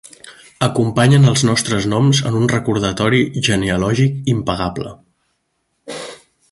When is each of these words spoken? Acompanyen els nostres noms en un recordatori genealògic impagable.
Acompanyen 0.67 1.27
els 1.31 1.43
nostres 1.49 1.85
noms 1.91 2.21
en 2.31 2.39
un 2.39 2.49
recordatori 2.55 3.21
genealògic 3.49 4.35
impagable. 4.37 4.95